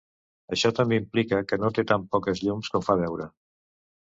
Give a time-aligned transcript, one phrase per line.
[0.55, 3.29] Això també implica que no té tan poques llums com fa veure.